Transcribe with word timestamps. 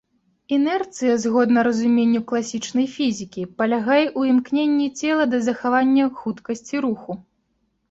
Інерцыя, 0.55 1.17
згодна 1.25 1.59
разуменню 1.67 2.21
класічнай 2.31 2.87
фізікі, 2.95 3.43
палягае 3.61 3.99
ў 4.05 4.21
імкненні 4.33 4.89
цела 4.99 5.23
да 5.37 5.43
захавання 5.51 6.11
хуткасці 6.19 6.85
руху. 6.91 7.11